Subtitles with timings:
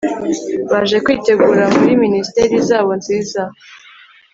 [0.71, 3.41] Baje kwitegura muri minisiteri zabo nziza